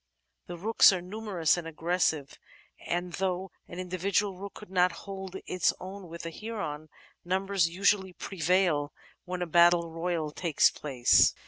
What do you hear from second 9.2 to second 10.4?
when a battle royal